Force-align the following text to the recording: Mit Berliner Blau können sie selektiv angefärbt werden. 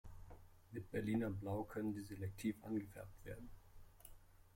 Mit 0.71 0.89
Berliner 0.89 1.29
Blau 1.29 1.61
können 1.63 1.93
sie 1.93 2.01
selektiv 2.01 2.55
angefärbt 2.63 3.23
werden. 3.23 3.51